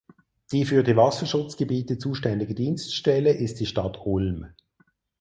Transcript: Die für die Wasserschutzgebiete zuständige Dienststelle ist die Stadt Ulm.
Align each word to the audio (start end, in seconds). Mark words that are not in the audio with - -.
Die 0.51 0.65
für 0.65 0.81
die 0.83 0.95
Wasserschutzgebiete 0.97 1.99
zuständige 1.99 2.55
Dienststelle 2.55 3.33
ist 3.33 3.59
die 3.59 3.67
Stadt 3.67 3.99
Ulm. 4.03 4.47